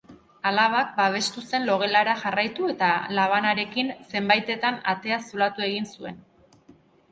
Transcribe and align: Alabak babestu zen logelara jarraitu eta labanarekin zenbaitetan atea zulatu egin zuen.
Alabak 0.51 0.95
babestu 0.99 1.43
zen 1.49 1.67
logelara 1.67 2.15
jarraitu 2.21 2.71
eta 2.73 2.89
labanarekin 3.21 3.93
zenbaitetan 4.15 4.83
atea 4.97 5.23
zulatu 5.29 5.69
egin 5.71 5.89
zuen. 5.97 6.21